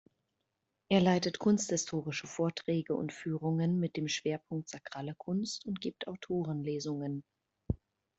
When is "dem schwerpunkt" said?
3.97-4.67